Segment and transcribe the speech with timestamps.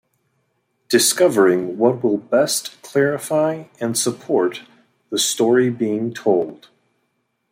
[0.89, 4.63] Discovering what will best clarify and support
[5.11, 6.69] the story being told.